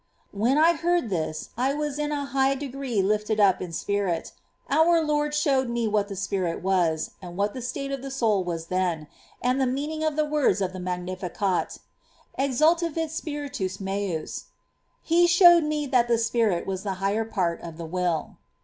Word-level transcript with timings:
When 0.31 0.57
I 0.57 0.73
heard 0.73 1.11
this, 1.11 1.49
I 1.55 1.75
was 1.75 1.99
in 1.99 2.11
a 2.11 2.25
high 2.25 2.55
degree 2.55 3.03
lifted 3.03 3.39
up 3.39 3.61
in 3.61 3.71
spirit. 3.71 4.31
Our 4.67 4.99
Lord 4.99 5.35
showed 5.35 5.69
me 5.69 5.87
what 5.87 6.07
the 6.07 6.15
spirit 6.15 6.63
w^as, 6.63 7.11
and 7.21 7.37
what 7.37 7.53
the 7.53 7.61
state 7.61 7.91
of 7.91 8.01
the 8.01 8.09
soul 8.09 8.43
was 8.43 8.65
then, 8.73 9.05
and 9.43 9.61
the 9.61 9.67
meaning 9.67 10.03
of 10.03 10.15
those 10.15 10.27
words 10.31 10.59
of 10.59 10.73
the 10.73 10.79
Magnificat^" 10.79 11.77
Exultavit 12.45 13.09
spiritus 13.11 13.79
mens." 13.79 14.45
He 15.03 15.27
showed 15.27 15.65
me 15.65 15.85
that 15.85 16.07
the 16.07 16.17
spirit 16.17 16.65
was 16.65 16.81
the 16.81 16.93
higher 16.95 17.23
part 17.23 17.61
of 17.61 17.77
the 17.77 17.85
will. 17.85 18.37